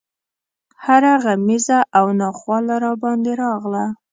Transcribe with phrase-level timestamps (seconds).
[0.85, 3.85] هره غمیزه او ناخواله راباندې راغله.